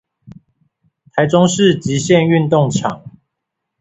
[1.15, 3.03] 臺中市極限運動場